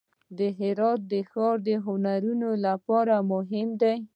[0.37, 3.95] د هرات ښار د هنرونو لپاره مهم دی.